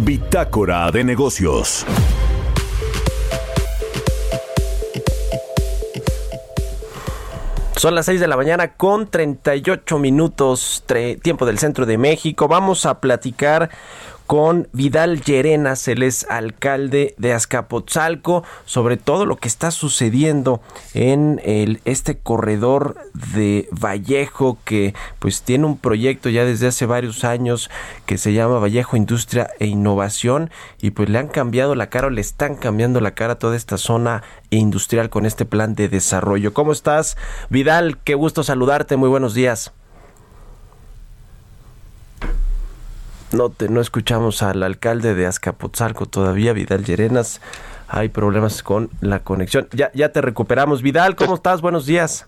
Bitácora 0.00 0.90
de 0.90 1.04
negocios. 1.04 1.84
Son 7.76 7.94
las 7.94 8.06
6 8.06 8.18
de 8.18 8.26
la 8.26 8.36
mañana 8.36 8.74
con 8.74 9.08
38 9.08 9.98
minutos 9.98 10.84
tiempo 11.22 11.44
del 11.44 11.58
centro 11.58 11.84
de 11.84 11.98
México. 11.98 12.48
Vamos 12.48 12.86
a 12.86 13.00
platicar 13.00 13.70
con 14.28 14.68
Vidal 14.74 15.22
Llerenas, 15.22 15.88
él 15.88 16.02
es 16.02 16.26
alcalde 16.28 17.14
de 17.16 17.32
Azcapotzalco, 17.32 18.44
sobre 18.66 18.98
todo 18.98 19.24
lo 19.24 19.36
que 19.36 19.48
está 19.48 19.70
sucediendo 19.70 20.60
en 20.92 21.40
el, 21.44 21.80
este 21.86 22.18
corredor 22.18 22.96
de 23.32 23.70
Vallejo 23.72 24.58
que 24.66 24.92
pues 25.18 25.40
tiene 25.40 25.64
un 25.64 25.78
proyecto 25.78 26.28
ya 26.28 26.44
desde 26.44 26.66
hace 26.66 26.84
varios 26.84 27.24
años 27.24 27.70
que 28.04 28.18
se 28.18 28.34
llama 28.34 28.58
Vallejo 28.58 28.98
Industria 28.98 29.48
e 29.60 29.66
Innovación 29.66 30.50
y 30.82 30.90
pues 30.90 31.08
le 31.08 31.18
han 31.18 31.28
cambiado 31.28 31.74
la 31.74 31.88
cara 31.88 32.08
o 32.08 32.10
le 32.10 32.20
están 32.20 32.54
cambiando 32.54 33.00
la 33.00 33.12
cara 33.12 33.32
a 33.32 33.38
toda 33.38 33.56
esta 33.56 33.78
zona 33.78 34.22
industrial 34.50 35.08
con 35.08 35.24
este 35.24 35.46
plan 35.46 35.74
de 35.74 35.88
desarrollo. 35.88 36.52
¿Cómo 36.52 36.72
estás, 36.72 37.16
Vidal? 37.48 37.96
Qué 38.04 38.14
gusto 38.14 38.42
saludarte, 38.42 38.98
muy 38.98 39.08
buenos 39.08 39.32
días. 39.32 39.72
No, 43.32 43.50
te, 43.50 43.68
no 43.68 43.80
escuchamos 43.80 44.42
al 44.42 44.62
alcalde 44.62 45.14
de 45.14 45.26
Azcapotzalco 45.26 46.06
todavía, 46.06 46.52
Vidal 46.52 46.84
Llerenas. 46.84 47.40
Hay 47.88 48.08
problemas 48.08 48.62
con 48.62 48.90
la 49.00 49.20
conexión. 49.20 49.68
Ya, 49.72 49.90
ya 49.94 50.12
te 50.12 50.20
recuperamos. 50.20 50.82
Vidal, 50.82 51.16
¿cómo 51.16 51.34
estás? 51.34 51.60
Buenos 51.60 51.86
días. 51.86 52.26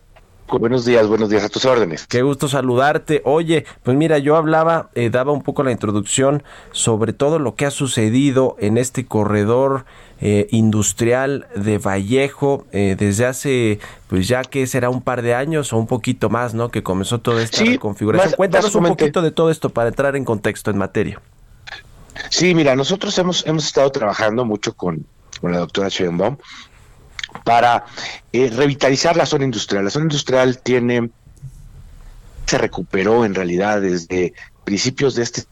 Buenos 0.58 0.84
días, 0.84 1.06
buenos 1.06 1.28
días, 1.30 1.44
a 1.44 1.48
tus 1.48 1.64
órdenes. 1.64 2.06
Qué 2.06 2.22
gusto 2.22 2.48
saludarte. 2.48 3.22
Oye, 3.24 3.64
pues 3.82 3.96
mira, 3.96 4.18
yo 4.18 4.36
hablaba, 4.36 4.90
eh, 4.94 5.10
daba 5.10 5.32
un 5.32 5.42
poco 5.42 5.62
la 5.62 5.72
introducción 5.72 6.42
sobre 6.72 7.12
todo 7.12 7.38
lo 7.38 7.54
que 7.54 7.66
ha 7.66 7.70
sucedido 7.70 8.56
en 8.58 8.76
este 8.76 9.06
corredor 9.06 9.84
eh, 10.20 10.48
industrial 10.50 11.46
de 11.54 11.78
Vallejo 11.78 12.66
eh, 12.72 12.96
desde 12.98 13.26
hace, 13.26 13.78
pues 14.08 14.28
ya 14.28 14.42
que 14.42 14.66
será 14.66 14.90
un 14.90 15.02
par 15.02 15.22
de 15.22 15.34
años 15.34 15.72
o 15.72 15.78
un 15.78 15.86
poquito 15.86 16.28
más, 16.30 16.52
¿no? 16.52 16.70
Que 16.70 16.82
comenzó 16.82 17.20
toda 17.20 17.42
esta 17.42 17.58
Sí, 17.58 17.78
configuración. 17.78 18.34
Cuéntanos 18.36 18.74
un 18.74 18.84
poquito 18.84 19.22
de 19.22 19.30
todo 19.30 19.50
esto 19.50 19.70
para 19.70 19.88
entrar 19.88 20.16
en 20.16 20.24
contexto, 20.24 20.70
en 20.70 20.78
materia. 20.78 21.20
Sí, 22.28 22.54
mira, 22.54 22.76
nosotros 22.76 23.16
hemos, 23.18 23.46
hemos 23.46 23.64
estado 23.64 23.90
trabajando 23.90 24.44
mucho 24.44 24.74
con, 24.74 25.06
con 25.40 25.52
la 25.52 25.58
doctora 25.58 25.88
Sheinbaum 25.88 26.36
para 27.44 27.84
eh, 28.32 28.50
revitalizar 28.54 29.16
la 29.16 29.26
zona 29.26 29.44
industrial. 29.44 29.84
La 29.84 29.90
zona 29.90 30.04
industrial 30.04 30.58
tiene, 30.58 31.10
se 32.46 32.58
recuperó 32.58 33.24
en 33.24 33.34
realidad 33.34 33.80
desde 33.80 34.34
principios 34.64 35.14
de 35.14 35.22
este 35.22 35.44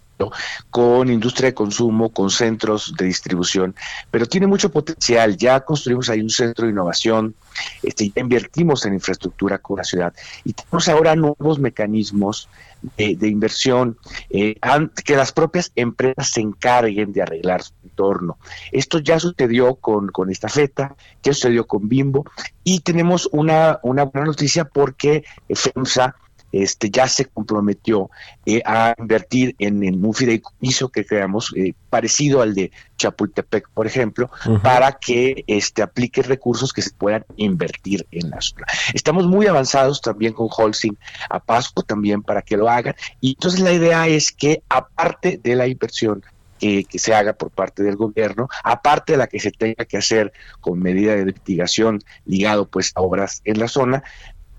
con 0.70 1.10
industria 1.10 1.50
de 1.50 1.54
consumo, 1.54 2.10
con 2.10 2.30
centros 2.30 2.94
de 2.96 3.06
distribución, 3.06 3.74
pero 4.10 4.26
tiene 4.26 4.46
mucho 4.46 4.70
potencial. 4.70 5.36
Ya 5.36 5.60
construimos 5.60 6.08
ahí 6.08 6.20
un 6.20 6.30
centro 6.30 6.66
de 6.66 6.72
innovación, 6.72 7.34
este, 7.82 8.08
ya 8.10 8.20
invertimos 8.20 8.84
en 8.86 8.94
infraestructura 8.94 9.58
con 9.58 9.78
la 9.78 9.84
ciudad 9.84 10.12
y 10.44 10.52
tenemos 10.52 10.88
ahora 10.88 11.16
nuevos 11.16 11.58
mecanismos 11.58 12.48
de, 12.96 13.28
inversión, 13.28 13.98
eh, 14.30 14.56
que 15.04 15.16
las 15.16 15.32
propias 15.32 15.72
empresas 15.74 16.30
se 16.30 16.40
encarguen 16.40 17.12
de 17.12 17.22
arreglar 17.22 17.62
su 17.62 17.72
entorno. 17.82 18.38
Esto 18.70 18.98
ya 19.00 19.18
sucedió 19.18 19.74
con, 19.74 20.08
con 20.08 20.30
esta 20.30 20.48
feta, 20.48 20.94
ya 21.22 21.32
sucedió 21.32 21.66
con 21.66 21.88
Bimbo 21.88 22.24
y 22.62 22.80
tenemos 22.80 23.28
una, 23.32 23.80
una 23.82 24.04
buena 24.04 24.26
noticia 24.26 24.64
porque 24.64 25.24
FEMSA 25.48 26.14
este, 26.52 26.90
ya 26.90 27.06
se 27.08 27.26
comprometió 27.26 28.10
eh, 28.46 28.62
a 28.64 28.94
invertir 28.98 29.54
en, 29.58 29.82
en 29.84 30.04
un 30.04 30.14
fideicomiso 30.14 30.88
que 30.88 31.04
creamos 31.04 31.52
eh, 31.56 31.74
parecido 31.90 32.42
al 32.42 32.54
de 32.54 32.70
Chapultepec, 32.96 33.68
por 33.70 33.86
ejemplo, 33.86 34.30
para 34.62 34.92
que 34.92 35.44
este, 35.46 35.82
aplique 35.82 36.22
recursos 36.22 36.72
que 36.72 36.82
se 36.82 36.90
puedan 36.90 37.24
invertir 37.36 38.06
en 38.10 38.30
la 38.30 38.40
zona. 38.40 38.66
Estamos 38.92 39.26
muy 39.26 39.46
avanzados 39.46 40.00
también 40.00 40.32
con 40.32 40.48
Holcim, 40.50 40.96
a 41.30 41.38
Pasco 41.38 41.82
también 41.82 42.22
para 42.22 42.42
que 42.42 42.56
lo 42.56 42.68
hagan. 42.68 42.94
Y 43.20 43.30
entonces 43.30 43.60
la 43.60 43.72
idea 43.72 44.08
es 44.08 44.32
que 44.32 44.62
aparte 44.68 45.40
de 45.42 45.54
la 45.54 45.68
inversión 45.68 46.22
que, 46.58 46.84
que 46.84 46.98
se 46.98 47.14
haga 47.14 47.34
por 47.34 47.50
parte 47.50 47.84
del 47.84 47.94
gobierno, 47.94 48.48
aparte 48.64 49.12
de 49.12 49.18
la 49.18 49.28
que 49.28 49.38
se 49.38 49.52
tenga 49.52 49.84
que 49.84 49.96
hacer 49.96 50.32
con 50.60 50.80
medida 50.80 51.14
de 51.14 51.24
mitigación 51.24 52.00
ligado 52.24 52.68
pues 52.68 52.90
a 52.96 53.00
obras 53.00 53.42
en 53.44 53.60
la 53.60 53.68
zona, 53.68 54.02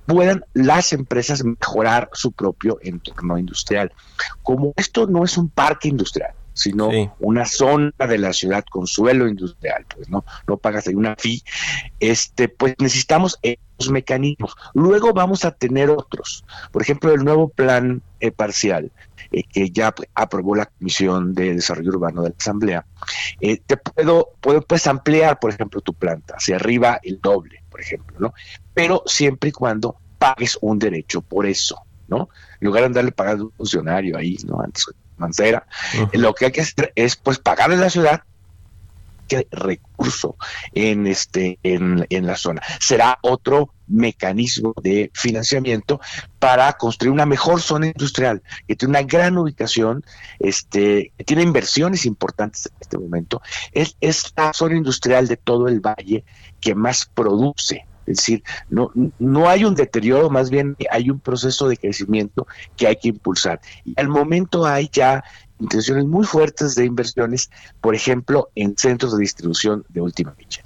puedan 0.10 0.44
las 0.54 0.92
empresas 0.92 1.44
mejorar 1.44 2.10
su 2.14 2.32
propio 2.32 2.80
entorno 2.82 3.38
industrial. 3.38 3.92
Como 4.42 4.74
esto 4.76 5.08
no 5.08 5.24
es 5.24 5.38
un 5.38 5.50
parque 5.50 5.88
industrial, 5.88 6.32
sino 6.54 6.90
Sí. 6.92 7.10
una 7.20 7.46
zona 7.46 7.92
de 7.98 8.18
la 8.18 8.34
ciudad 8.34 8.66
con 8.70 8.88
suelo 8.88 9.28
industrial, 9.28 9.86
pues 9.96 10.10
no, 10.10 10.26
no 10.48 10.58
pagas 10.58 10.88
ahí 10.88 10.96
una 10.96 11.16
fee, 11.16 11.44
este, 12.00 12.50
pues 12.50 12.76
necesitamos 12.80 13.40
esos 13.42 13.92
mecanismos. 13.92 14.56
Luego 14.74 15.14
vamos 15.14 15.46
a 15.46 15.52
tener 15.52 15.90
otros. 15.90 16.44
Por 16.72 16.82
ejemplo, 16.82 17.14
el 17.14 17.24
nuevo 17.24 17.50
plan 17.50 18.02
eh, 18.20 18.32
parcial 18.32 18.92
eh, 19.32 19.44
que 19.44 19.70
ya 19.70 19.94
aprobó 20.16 20.56
la 20.56 20.66
Comisión 20.66 21.34
de 21.36 21.54
Desarrollo 21.54 21.92
Urbano 21.92 22.24
de 22.24 22.30
la 22.30 22.36
Asamblea, 22.38 22.86
eh, 23.40 23.62
te 23.66 23.78
puedo, 23.78 24.30
puedo, 24.42 24.62
puedes 24.62 24.88
ampliar, 24.88 25.40
por 25.40 25.52
ejemplo, 25.52 25.82
tu 25.82 25.94
planta 25.94 26.36
hacia 26.38 26.56
arriba 26.56 27.00
el 27.04 27.22
doble, 27.22 27.59
por 27.80 27.86
ejemplo, 27.86 28.18
¿no? 28.20 28.34
Pero 28.74 29.04
siempre 29.06 29.50
y 29.50 29.54
cuando 29.54 29.98
pagues 30.18 30.58
un 30.62 30.80
derecho 30.80 31.22
por 31.22 31.46
eso, 31.46 31.82
¿no? 32.08 32.30
En 32.60 32.66
lugar 32.66 32.82
de 32.82 32.88
andarle 32.88 33.12
pagando 33.12 33.44
a 33.44 33.48
un 33.48 33.54
funcionario 33.54 34.18
ahí, 34.18 34.38
¿no? 34.46 34.60
Antes 34.62 34.86
Mancera, 35.16 35.66
Ujú. 35.96 36.10
lo 36.14 36.34
que 36.34 36.46
hay 36.46 36.52
que 36.52 36.62
hacer 36.62 36.92
es 36.96 37.16
pues 37.16 37.40
pagarle 37.40 37.76
a 37.76 37.80
la 37.80 37.90
ciudad 37.90 38.24
que 39.30 39.48
recurso 39.52 40.36
en 40.74 41.08
este 41.08 41.60
en, 41.64 42.06
en 42.10 42.26
la 42.26 42.36
zona. 42.36 42.62
Será 42.80 43.20
otro 43.22 43.74
mecanismo 43.88 44.74
de 44.82 45.12
financiamiento 45.14 46.00
para 46.38 46.74
construir 46.74 47.12
una 47.12 47.26
mejor 47.26 47.62
zona 47.62 47.88
industrial 47.88 48.42
que 48.68 48.76
tiene 48.76 48.92
una 48.92 49.04
gran 49.04 49.38
ubicación, 49.38 50.04
este, 50.40 51.12
tiene 51.26 51.44
inversiones 51.44 52.06
importantes 52.06 52.68
en 52.68 52.74
este 52.80 52.98
momento. 52.98 53.42
Es, 53.72 53.96
es 54.02 54.32
la 54.36 54.54
zona 54.54 54.76
industrial 54.76 55.28
de 55.28 55.38
todo 55.38 55.68
el 55.68 55.80
valle 55.80 56.24
que 56.60 56.76
más 56.76 57.06
produce. 57.06 57.86
Es 58.06 58.18
decir, 58.18 58.44
no, 58.70 58.92
no 59.20 59.50
hay 59.50 59.66
un 59.66 59.76
deterioro, 59.76 60.32
más 60.32 60.50
bien 60.50 60.76
hay 60.90 61.12
un 61.12 61.20
proceso 61.20 61.68
de 61.68 61.78
crecimiento 61.78 62.48
que 62.76 62.88
hay 62.88 62.96
que 62.96 63.10
impulsar. 63.10 63.62
Y 63.86 63.94
al 64.00 64.08
momento 64.08 64.66
hay 64.66 64.90
ya 64.92 65.24
intenciones 65.60 66.06
muy 66.06 66.26
fuertes 66.26 66.76
de 66.76 66.86
inversiones, 66.86 67.50
por 67.82 67.96
ejemplo, 67.96 68.50
en 68.56 68.76
centros 68.78 69.14
de 69.14 69.20
distribución 69.22 69.84
de 69.90 70.02
última 70.02 70.34
milla. 70.38 70.62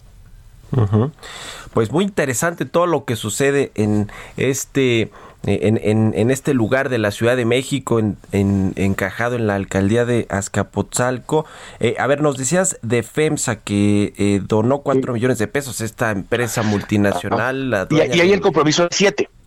Pues 1.74 1.92
muy 1.92 2.04
interesante 2.04 2.66
todo 2.66 2.88
lo 2.88 3.06
que 3.06 3.16
sucede 3.16 3.72
en 3.76 4.12
este 4.38 5.12
en, 5.46 5.78
en- 5.84 6.14
en 6.16 6.32
este 6.32 6.53
lugar 6.53 6.88
de 6.88 6.98
la 7.00 7.12
Ciudad 7.12 7.36
de 7.36 7.44
México, 7.44 8.00
en, 8.00 8.16
en- 8.32 8.72
encajado 8.78 9.36
en 9.36 9.46
la 9.46 9.56
alcaldía 9.56 10.06
de 10.06 10.26
Azcapotzalco. 10.29 11.46
Eh, 11.82 11.96
a 12.00 12.08
ver, 12.08 12.22
nos 12.22 12.38
decías 12.38 12.79
de 12.82 13.03
FEMSA 13.03 13.58
que 13.58 14.14
eh, 14.17 14.41
donó 14.47 14.79
cuatro 14.84 15.12
millones 15.12 15.40
de 15.40 15.47
pesos 15.47 15.82
esta 15.82 16.12
empresa 16.12 16.64
multinacional. 16.64 17.70
la 17.72 17.88
Y, 17.90 17.96
y 17.96 18.00
ahí 18.22 18.29
de- 18.29 18.34
el 18.35 18.41
compromiso 18.41 18.88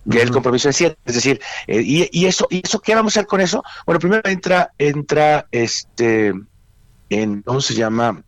siete. 0.09 0.19
Y 0.19 0.21
el 0.21 0.31
compromiso 0.31 0.69
es 0.69 0.77
siete. 0.77 0.97
Es 1.05 1.15
decir, 1.15 1.41
eh, 1.67 1.83
y, 1.85 2.09
y 2.13 2.27
eso, 2.27 2.47
¿y 2.51 2.63
eso 2.65 2.81
qué 2.81 2.95
vamos 2.95 3.17
a 3.17 3.21
hacer 3.21 3.27
con 3.27 3.41
eso? 3.41 3.63
Bueno, 3.85 3.99
primero 3.99 4.23
entra, 4.25 4.73
entra 4.79 5.47
este, 5.51 6.33
en, 7.11 7.43
¿cómo 7.43 7.61
se 7.61 7.75
llama? 7.75 8.23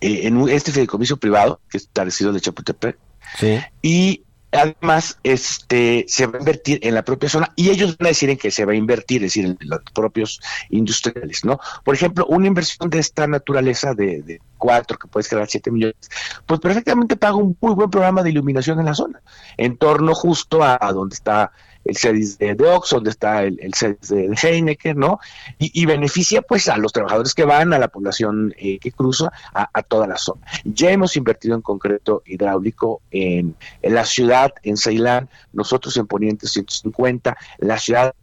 Eh, 0.00 0.26
en 0.26 0.36
un- 0.36 0.48
este 0.50 0.72
fideicomiso 0.72 1.16
privado, 1.16 1.60
que 1.70 1.78
es 1.78 1.88
al 1.96 2.10
de 2.32 2.40
Chapultepec, 2.40 2.98
Sí. 3.38 3.58
y 3.82 4.22
además 4.52 5.18
este 5.22 6.04
se 6.08 6.26
va 6.26 6.36
a 6.36 6.40
invertir 6.40 6.78
en 6.82 6.94
la 6.94 7.04
propia 7.04 7.28
zona 7.28 7.52
y 7.56 7.70
ellos 7.70 7.96
van 7.98 8.06
a 8.06 8.08
decir 8.10 8.30
en 8.30 8.36
qué 8.36 8.50
se 8.50 8.64
va 8.64 8.72
a 8.72 8.76
invertir, 8.76 9.24
es 9.24 9.34
decir, 9.34 9.46
en 9.46 9.58
los 9.60 9.80
propios 9.94 10.40
industriales, 10.70 11.44
¿no? 11.44 11.58
Por 11.84 11.94
ejemplo, 11.94 12.26
una 12.26 12.46
inversión 12.46 12.90
de 12.90 12.98
esta 12.98 13.26
naturaleza 13.26 13.94
de, 13.94 14.22
de 14.22 14.40
cuatro, 14.58 14.98
que 14.98 15.08
puedes 15.08 15.28
crear 15.28 15.48
siete 15.48 15.70
millones, 15.70 16.10
pues 16.46 16.60
perfectamente 16.60 17.16
paga 17.16 17.36
un 17.36 17.56
muy 17.60 17.74
buen 17.74 17.90
programa 17.90 18.22
de 18.22 18.30
iluminación 18.30 18.78
en 18.78 18.86
la 18.86 18.94
zona, 18.94 19.22
en 19.56 19.76
torno 19.76 20.14
justo 20.14 20.62
a 20.62 20.78
donde 20.92 21.14
está 21.14 21.52
el 21.84 21.96
CEDIS 21.96 22.38
de, 22.38 22.54
de 22.54 22.80
donde 22.90 23.10
está 23.10 23.42
el, 23.42 23.58
el 23.60 23.74
CEDIS 23.74 24.08
de, 24.08 24.38
Heineken, 24.40 24.98
¿no? 24.98 25.18
Y, 25.58 25.84
beneficia 25.86 26.42
pues 26.42 26.68
a 26.68 26.76
los 26.76 26.92
trabajadores 26.92 27.34
que 27.34 27.44
van, 27.44 27.72
a 27.72 27.78
la 27.78 27.88
población 27.88 28.54
eh, 28.56 28.78
que 28.78 28.92
cruza, 28.92 29.32
a, 29.52 29.82
toda 29.82 30.06
la 30.06 30.16
zona. 30.16 30.42
Ya 30.64 30.90
hemos 30.90 31.16
invertido 31.16 31.54
en 31.54 31.62
concreto 31.62 32.22
hidráulico 32.24 33.02
en, 33.10 33.56
la 33.82 34.04
ciudad, 34.04 34.52
en 34.62 34.76
Ceilán, 34.76 35.28
nosotros 35.52 35.96
en 35.96 36.06
Poniente 36.06 36.46
150, 36.46 37.36
la 37.58 37.78
ciudad 37.78 38.14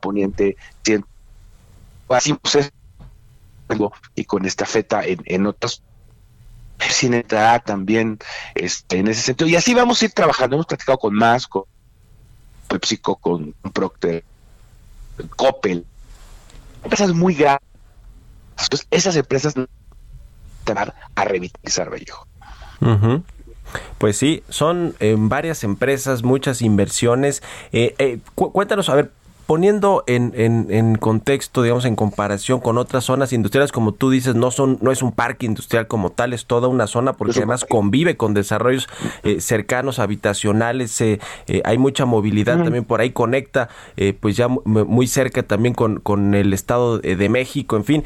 Poniente 0.00 0.56
100. 0.82 1.04
Así 2.08 2.34
pues, 2.34 2.72
y 4.14 4.24
con 4.24 4.46
esta 4.46 4.64
feta 4.64 5.04
en, 5.04 5.20
en 5.26 5.46
otras 5.46 5.82
sin 6.78 7.14
entrar 7.14 7.64
también 7.64 8.18
este, 8.54 8.98
en 8.98 9.08
ese 9.08 9.22
sentido. 9.22 9.48
Y 9.48 9.56
así 9.56 9.74
vamos 9.74 10.00
a 10.00 10.04
ir 10.04 10.12
trabajando. 10.12 10.56
Hemos 10.56 10.66
platicado 10.66 10.98
con 10.98 11.14
más, 11.14 11.46
con 11.46 11.64
PepsiCo, 12.68 13.16
con 13.16 13.54
Procter, 13.72 14.24
Coppel, 15.36 15.84
empresas 16.82 17.12
muy 17.12 17.34
grandes. 17.34 17.66
Entonces, 18.58 18.86
esas 18.90 19.16
empresas 19.16 19.54
van 20.64 20.92
a 21.14 21.24
revitalizar 21.24 21.90
Vallejo. 21.90 22.26
Pues 23.98 24.16
sí, 24.16 24.42
son 24.48 24.94
eh, 25.00 25.16
varias 25.18 25.64
empresas, 25.64 26.22
muchas 26.22 26.62
inversiones. 26.62 27.42
Eh, 27.72 27.94
eh, 27.98 28.18
cuéntanos, 28.34 28.88
a 28.88 28.94
ver, 28.94 29.12
poniendo 29.46 30.02
en, 30.08 30.32
en, 30.34 30.96
contexto, 30.96 31.62
digamos, 31.62 31.84
en 31.84 31.94
comparación 31.94 32.60
con 32.60 32.78
otras 32.78 33.04
zonas 33.04 33.32
industriales, 33.32 33.70
como 33.70 33.92
tú 33.92 34.10
dices, 34.10 34.34
no 34.34 34.50
son, 34.50 34.78
no 34.82 34.90
es 34.90 35.02
un 35.02 35.12
parque 35.12 35.46
industrial 35.46 35.86
como 35.86 36.10
tal, 36.10 36.32
es 36.32 36.46
toda 36.46 36.66
una 36.66 36.88
zona 36.88 37.12
porque 37.12 37.38
además 37.38 37.64
convive 37.64 38.16
con 38.16 38.34
desarrollos 38.34 38.88
eh, 39.22 39.40
cercanos, 39.40 40.00
habitacionales, 40.00 41.00
eh, 41.00 41.20
eh, 41.46 41.62
hay 41.64 41.78
mucha 41.78 42.04
movilidad 42.06 42.62
también 42.62 42.84
por 42.84 43.00
ahí, 43.00 43.10
conecta 43.10 43.68
pues 44.20 44.36
ya 44.36 44.48
muy 44.48 45.06
cerca 45.06 45.42
también 45.42 45.74
con, 45.74 46.00
con 46.00 46.34
el 46.34 46.52
Estado 46.52 46.98
de 46.98 47.28
México, 47.28 47.76
en 47.76 47.84
fin. 47.84 48.04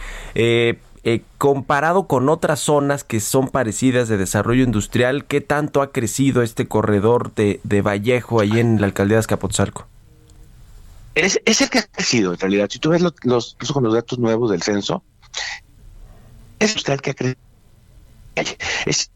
comparado 1.39 2.07
con 2.07 2.29
otras 2.29 2.61
zonas 2.61 3.03
que 3.03 3.21
son 3.21 3.49
parecidas 3.49 4.09
de 4.09 4.19
desarrollo 4.19 4.63
industrial, 4.63 5.25
¿qué 5.25 5.41
tanto 5.41 5.81
ha 5.81 5.91
crecido 5.91 6.43
este 6.43 6.69
corredor 6.69 7.35
de, 7.35 7.61
de 7.65 7.81
Vallejo 7.81 8.41
ahí 8.41 8.61
en 8.61 8.81
la 8.81 8.87
alcaldía 8.87 9.17
de 9.17 9.21
Azcapotzalco? 9.21 9.90
Es, 11.15 11.41
es, 11.45 11.61
el 11.61 11.71
que 11.71 11.79
ha 11.81 11.83
crecido 11.83 12.33
en 12.33 12.39
realidad. 12.39 12.69
Si 12.71 12.79
tú 12.79 12.91
ves 12.91 13.03
los, 13.03 13.15
con 13.73 13.85
los 13.85 13.95
datos 13.95 14.19
nuevos 14.19 14.51
del 14.51 14.63
censo, 14.63 15.03
es 16.59 16.77
el 16.77 17.01
que 17.01 17.11
ha 17.11 17.15
crecido. 17.15 17.41
Es 18.87 19.11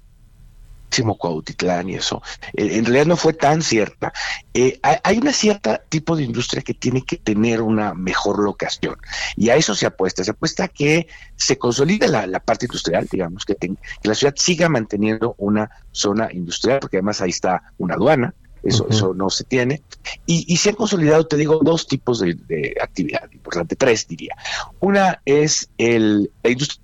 Cuautitlán 1.02 1.88
y 1.88 1.96
eso. 1.96 2.22
En 2.52 2.84
realidad 2.84 3.06
no 3.06 3.16
fue 3.16 3.32
tan 3.32 3.62
cierta. 3.62 4.12
Eh, 4.52 4.78
hay 4.82 5.18
una 5.18 5.32
cierta 5.32 5.78
tipo 5.88 6.16
de 6.16 6.22
industria 6.22 6.62
que 6.62 6.74
tiene 6.74 7.02
que 7.02 7.16
tener 7.16 7.60
una 7.60 7.94
mejor 7.94 8.38
locación 8.38 8.96
y 9.36 9.48
a 9.48 9.56
eso 9.56 9.74
se 9.74 9.86
apuesta. 9.86 10.22
Se 10.22 10.30
apuesta 10.30 10.64
a 10.64 10.68
que 10.68 11.08
se 11.36 11.58
consolide 11.58 12.08
la, 12.08 12.40
parte 12.40 12.66
industrial, 12.66 13.08
digamos, 13.10 13.44
que 13.44 13.56
la 14.02 14.14
ciudad 14.14 14.34
siga 14.36 14.68
manteniendo 14.68 15.34
una 15.38 15.70
zona 15.92 16.28
industrial, 16.32 16.78
porque 16.80 16.98
además 16.98 17.20
ahí 17.20 17.30
está 17.30 17.72
una 17.78 17.94
aduana, 17.94 18.34
eso, 18.64 18.86
eso 18.88 19.14
no 19.14 19.30
se 19.30 19.44
tiene. 19.44 19.82
Y, 20.26 20.56
se 20.56 20.70
han 20.70 20.76
consolidado, 20.76 21.26
te 21.26 21.36
digo, 21.36 21.60
dos 21.62 21.86
tipos 21.86 22.20
de, 22.20 22.74
actividad, 22.82 23.30
importante, 23.32 23.76
tres 23.76 24.06
diría. 24.08 24.34
Una 24.80 25.20
es 25.24 25.68
el, 25.78 26.30
la 26.42 26.50
industria, 26.50 26.82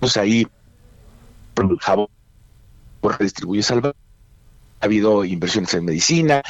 pues 0.00 0.16
ahí, 0.16 0.46
jabón, 1.80 2.08
redistribuye 3.02 3.62
salva. 3.62 3.94
Ha 4.80 4.84
habido 4.84 5.24
inversiones 5.24 5.72
en 5.74 5.84
medicina, 5.84 6.42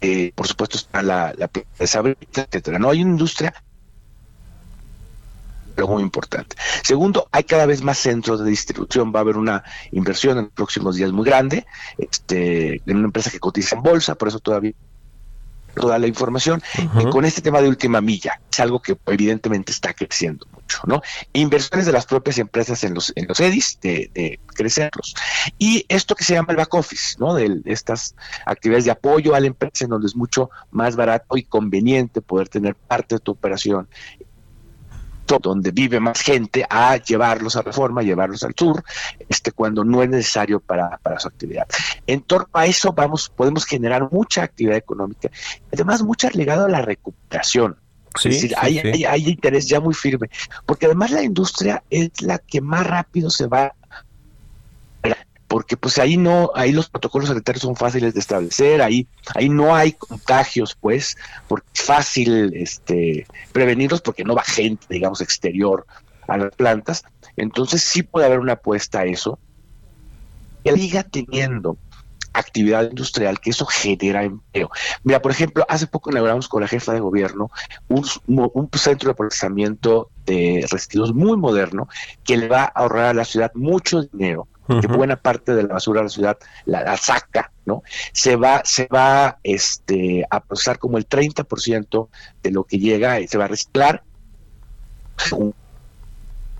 eh, 0.00 0.32
por 0.34 0.46
supuesto 0.46 0.76
está 0.76 1.02
la, 1.02 1.32
la 1.36 1.50
de 1.54 2.16
etcétera. 2.30 2.78
No 2.78 2.90
hay 2.90 3.02
una 3.02 3.12
industria 3.12 3.63
pero 5.74 5.88
muy 5.88 6.02
importante. 6.02 6.56
Segundo, 6.82 7.28
hay 7.32 7.44
cada 7.44 7.66
vez 7.66 7.82
más 7.82 7.98
centros 7.98 8.40
de 8.40 8.50
distribución. 8.50 9.12
Va 9.14 9.20
a 9.20 9.22
haber 9.22 9.36
una 9.36 9.64
inversión 9.92 10.38
en 10.38 10.44
los 10.44 10.52
próximos 10.52 10.96
días 10.96 11.12
muy 11.12 11.24
grande 11.24 11.66
este, 11.98 12.82
en 12.86 12.96
una 12.96 13.06
empresa 13.06 13.30
que 13.30 13.40
cotiza 13.40 13.76
en 13.76 13.82
bolsa, 13.82 14.14
por 14.14 14.28
eso 14.28 14.40
todavía 14.40 14.72
toda 15.74 15.98
la 15.98 16.06
información. 16.06 16.62
y 16.98 17.04
con 17.10 17.24
este 17.24 17.42
tema 17.42 17.60
de 17.60 17.68
última 17.68 18.00
milla, 18.00 18.40
es 18.50 18.60
algo 18.60 18.80
que 18.80 18.96
evidentemente 19.06 19.72
está 19.72 19.92
creciendo 19.92 20.46
mucho, 20.52 20.80
¿no? 20.86 21.02
Inversiones 21.32 21.86
de 21.86 21.92
las 21.92 22.06
propias 22.06 22.38
empresas 22.38 22.84
en 22.84 22.94
los, 22.94 23.12
en 23.16 23.26
los 23.26 23.40
EDIs, 23.40 23.78
de, 23.80 24.40
crecerlos. 24.54 25.14
Y 25.58 25.84
esto 25.88 26.14
que 26.14 26.24
se 26.24 26.34
llama 26.34 26.52
el 26.52 26.56
back 26.56 26.72
office, 26.74 27.16
¿no? 27.18 27.34
De, 27.34 27.60
estas 27.64 28.14
actividades 28.46 28.84
de 28.84 28.92
apoyo 28.92 29.34
a 29.34 29.40
la 29.40 29.46
empresa, 29.46 29.84
en 29.84 29.90
donde 29.90 30.06
es 30.06 30.16
mucho 30.16 30.50
más 30.70 30.96
barato 30.96 31.36
y 31.36 31.42
conveniente 31.42 32.20
poder 32.20 32.48
tener 32.48 32.74
parte 32.74 33.16
de 33.16 33.20
tu 33.20 33.32
operación 33.32 33.88
donde 35.26 35.70
vive 35.70 36.00
más 36.00 36.20
gente 36.20 36.64
a 36.68 36.96
llevarlos 36.96 37.56
a 37.56 37.62
reforma, 37.62 38.02
llevarlos 38.02 38.42
al 38.42 38.54
sur, 38.56 38.82
este, 39.28 39.52
cuando 39.52 39.84
no 39.84 40.02
es 40.02 40.08
necesario 40.08 40.60
para, 40.60 40.98
para 40.98 41.18
su 41.18 41.28
actividad. 41.28 41.66
En 42.06 42.22
torno 42.22 42.48
a 42.52 42.66
eso 42.66 42.92
vamos, 42.92 43.30
podemos 43.34 43.64
generar 43.64 44.10
mucha 44.10 44.42
actividad 44.42 44.76
económica, 44.76 45.30
además 45.72 46.02
mucha 46.02 46.30
ligada 46.30 46.66
a 46.66 46.68
la 46.68 46.82
recuperación. 46.82 47.76
es 48.16 48.24
decir, 48.24 48.54
hay, 48.56 48.78
Hay, 48.78 49.04
hay, 49.04 49.28
interés 49.28 49.66
ya 49.66 49.80
muy 49.80 49.94
firme, 49.94 50.28
porque 50.66 50.86
además 50.86 51.10
la 51.10 51.22
industria 51.22 51.82
es 51.90 52.22
la 52.22 52.38
que 52.38 52.60
más 52.60 52.86
rápido 52.86 53.30
se 53.30 53.46
va 53.46 53.74
porque 55.54 55.76
pues 55.76 55.98
ahí 55.98 56.16
no, 56.16 56.50
ahí 56.56 56.72
los 56.72 56.88
protocolos 56.88 57.28
sanitarios 57.28 57.62
son 57.62 57.76
fáciles 57.76 58.12
de 58.12 58.18
establecer, 58.18 58.82
ahí, 58.82 59.06
ahí 59.36 59.48
no 59.48 59.72
hay 59.72 59.92
contagios, 59.92 60.76
pues, 60.80 61.16
porque 61.46 61.68
es 61.72 61.82
fácil 61.82 62.50
este 62.56 63.24
prevenirlos 63.52 64.00
porque 64.00 64.24
no 64.24 64.34
va 64.34 64.42
gente, 64.42 64.84
digamos, 64.90 65.20
exterior 65.20 65.86
a 66.26 66.38
las 66.38 66.52
plantas. 66.56 67.04
Entonces 67.36 67.84
sí 67.84 68.02
puede 68.02 68.26
haber 68.26 68.40
una 68.40 68.54
apuesta 68.54 68.98
a 68.98 69.04
eso. 69.04 69.38
Que 70.64 70.72
siga 70.72 71.04
teniendo 71.04 71.78
actividad 72.32 72.90
industrial, 72.90 73.38
que 73.38 73.50
eso 73.50 73.64
genera 73.64 74.24
empleo. 74.24 74.70
Mira, 75.04 75.22
por 75.22 75.30
ejemplo, 75.30 75.64
hace 75.68 75.86
poco 75.86 76.10
inauguramos 76.10 76.48
con 76.48 76.62
la 76.62 76.68
jefa 76.68 76.94
de 76.94 76.98
gobierno 76.98 77.52
un, 77.86 78.04
un, 78.26 78.70
centro 78.72 79.10
de 79.10 79.14
procesamiento 79.14 80.10
de 80.26 80.66
residuos 80.68 81.14
muy 81.14 81.36
moderno 81.36 81.86
que 82.24 82.38
le 82.38 82.48
va 82.48 82.64
a 82.64 82.72
ahorrar 82.74 83.04
a 83.04 83.14
la 83.14 83.24
ciudad 83.24 83.52
mucho 83.54 84.02
dinero 84.02 84.48
que 84.66 84.86
buena 84.86 85.16
parte 85.16 85.54
de 85.54 85.62
la 85.62 85.74
basura 85.74 86.00
de 86.00 86.04
la 86.04 86.10
ciudad 86.10 86.38
la, 86.64 86.96
saca, 86.96 87.52
¿no? 87.66 87.82
Se 88.12 88.36
va, 88.36 88.62
se 88.64 88.86
va 88.86 89.38
este, 89.42 90.24
a 90.30 90.40
procesar 90.40 90.78
como 90.78 90.96
el 90.96 91.06
30% 91.08 92.08
de 92.42 92.50
lo 92.50 92.64
que 92.64 92.78
llega 92.78 93.20
y 93.20 93.28
se 93.28 93.36
va 93.36 93.44
a 93.44 93.48
reciclar. 93.48 94.02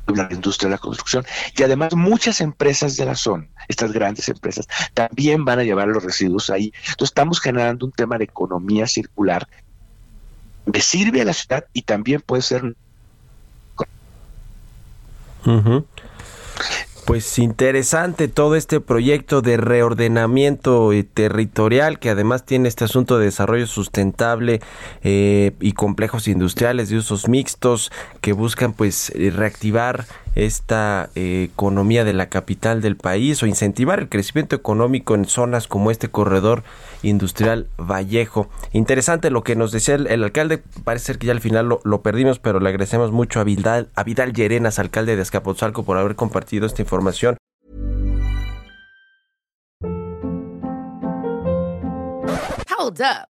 La 0.06 0.28
industria 0.30 0.68
de 0.68 0.74
la 0.74 0.78
construcción. 0.78 1.24
Y 1.56 1.62
además 1.62 1.94
muchas 1.94 2.42
empresas 2.42 2.98
de 2.98 3.06
la 3.06 3.14
zona, 3.14 3.48
estas 3.68 3.90
grandes 3.92 4.28
empresas, 4.28 4.68
también 4.92 5.46
van 5.46 5.60
a 5.60 5.64
llevar 5.64 5.88
los 5.88 6.04
residuos 6.04 6.50
ahí. 6.50 6.72
Entonces 6.76 7.08
estamos 7.08 7.40
generando 7.40 7.86
un 7.86 7.92
tema 7.92 8.18
de 8.18 8.24
economía 8.24 8.86
circular. 8.86 9.48
Que 10.70 10.80
sirve 10.82 11.22
a 11.22 11.24
la 11.24 11.32
ciudad 11.32 11.64
y 11.72 11.82
también 11.82 12.20
puede 12.20 12.42
ser... 12.42 12.76
Pues 17.04 17.38
interesante 17.38 18.28
todo 18.28 18.56
este 18.56 18.80
proyecto 18.80 19.42
de 19.42 19.58
reordenamiento 19.58 20.90
eh, 20.90 21.04
territorial 21.04 21.98
que 21.98 22.08
además 22.08 22.46
tiene 22.46 22.66
este 22.66 22.84
asunto 22.84 23.18
de 23.18 23.26
desarrollo 23.26 23.66
sustentable 23.66 24.62
eh, 25.02 25.52
y 25.60 25.72
complejos 25.72 26.28
industriales 26.28 26.88
de 26.88 26.96
usos 26.96 27.28
mixtos 27.28 27.92
que 28.22 28.32
buscan 28.32 28.72
pues 28.72 29.10
eh, 29.14 29.30
reactivar 29.30 30.06
esta 30.34 31.10
economía 31.14 32.04
de 32.04 32.14
la 32.14 32.28
capital 32.28 32.80
del 32.80 32.96
país 32.96 33.40
o 33.42 33.46
incentivar 33.46 34.00
el 34.00 34.08
crecimiento 34.08 34.56
económico 34.56 35.14
en 35.14 35.26
zonas 35.26 35.68
como 35.68 35.92
este 35.92 36.08
corredor 36.08 36.64
industrial 37.04 37.68
Vallejo. 37.78 38.48
Interesante 38.72 39.30
lo 39.30 39.42
que 39.42 39.56
nos 39.56 39.72
decía 39.72 39.94
el, 39.94 40.24
alcalde, 40.24 40.62
parece 40.84 41.06
ser 41.06 41.18
que 41.18 41.26
ya 41.26 41.32
al 41.32 41.40
final 41.40 41.68
lo, 41.82 42.02
perdimos, 42.02 42.38
pero 42.38 42.60
le 42.60 42.68
agradecemos 42.68 43.12
mucho 43.12 43.40
a 43.40 43.44
Vidal, 43.44 43.88
a 43.94 44.02
Vidal 44.02 44.32
Llerenas, 44.32 44.78
alcalde 44.78 45.16
de 45.16 45.22
Escapotzalco, 45.22 45.84
por 45.84 45.98
haber 45.98 46.16
compartido 46.16 46.66
esta 46.66 46.82
información. 46.82 47.36
Hold 52.76 53.00
up. 53.00 53.33